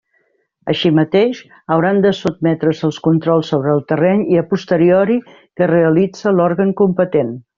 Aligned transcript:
Així 0.71 0.89
mateix, 0.99 1.41
hauran 1.75 1.99
de 2.05 2.13
sotmetre's 2.19 2.81
als 2.87 2.97
controls 3.09 3.53
sobre 3.53 3.71
el 3.75 3.85
terreny 3.93 4.25
i 4.37 4.41
a 4.43 4.47
posteriori 4.55 5.19
que 5.37 5.69
realitze 5.75 6.35
l'òrgan 6.39 6.75
competent. 6.83 7.33